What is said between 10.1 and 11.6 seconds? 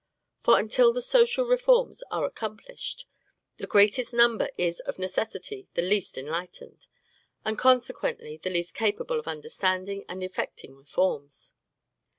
effecting reforms.